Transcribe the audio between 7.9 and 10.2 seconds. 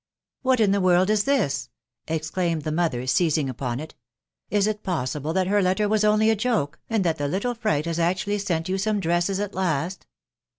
actually sent you some dresses at last?"